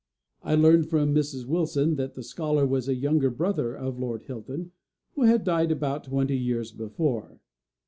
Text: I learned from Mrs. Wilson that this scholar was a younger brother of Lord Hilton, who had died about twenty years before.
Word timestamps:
I 0.41 0.55
learned 0.55 0.89
from 0.89 1.13
Mrs. 1.13 1.45
Wilson 1.45 1.95
that 1.97 2.15
this 2.15 2.27
scholar 2.29 2.65
was 2.65 2.87
a 2.89 2.95
younger 2.95 3.29
brother 3.29 3.75
of 3.75 3.99
Lord 3.99 4.23
Hilton, 4.23 4.71
who 5.13 5.25
had 5.25 5.43
died 5.43 5.69
about 5.71 6.05
twenty 6.05 6.35
years 6.39 6.71
before. 6.71 7.39